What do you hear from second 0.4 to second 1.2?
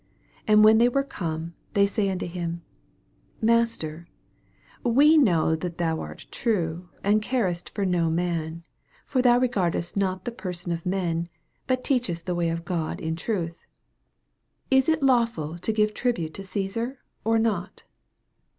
14 And when they were